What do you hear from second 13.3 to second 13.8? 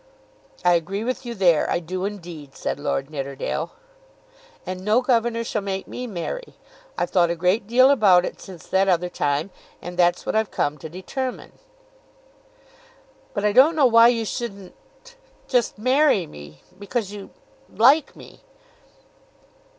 "But I don't